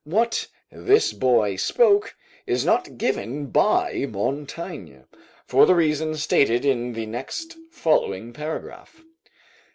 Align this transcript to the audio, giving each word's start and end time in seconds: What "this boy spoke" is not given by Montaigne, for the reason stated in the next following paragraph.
What 0.03 0.47
"this 0.71 1.13
boy 1.13 1.57
spoke" 1.57 2.15
is 2.47 2.65
not 2.65 2.97
given 2.97 3.51
by 3.51 4.07
Montaigne, 4.09 5.01
for 5.45 5.67
the 5.67 5.75
reason 5.75 6.15
stated 6.15 6.65
in 6.65 6.93
the 6.93 7.05
next 7.05 7.55
following 7.69 8.33
paragraph. 8.33 9.03